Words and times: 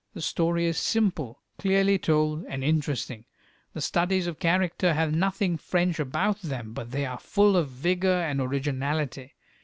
The 0.15 0.21
story 0.23 0.65
is 0.65 0.79
simple, 0.79 1.43
clearly 1.59 1.99
told, 1.99 2.43
and 2.47 2.63
interesting; 2.63 3.25
the 3.73 3.81
studies 3.81 4.25
of 4.25 4.39
character 4.39 4.95
have 4.95 5.13
nothing 5.13 5.57
French 5.57 5.99
about 5.99 6.41
them, 6.41 6.73
but 6.73 6.89
they 6.89 7.05
are 7.05 7.19
full 7.19 7.55
of 7.55 7.69
vigour 7.69 8.19
and 8.19 8.41
originality. 8.41 9.35